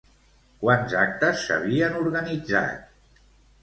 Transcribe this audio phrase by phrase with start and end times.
[0.63, 3.25] Quants actes s'havien organitzat?